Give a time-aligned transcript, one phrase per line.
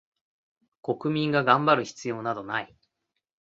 [0.81, 2.75] 国民が頑張る必要などない